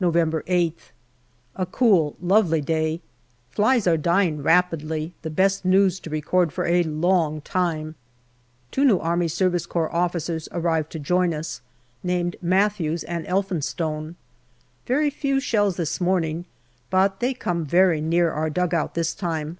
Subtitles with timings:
[0.00, 0.90] November Sth.
[1.54, 3.02] A cool, lovely day.
[3.50, 7.94] Flies are dying rapidly the best news to record for a long time.
[8.70, 9.44] Two new A.S.C.
[9.74, 11.60] officers arrive to join us,
[12.02, 14.16] named Matthews and Elphinstone.
[14.86, 16.46] Very few shells this morning,
[16.88, 19.58] but they come very near our dugout this time.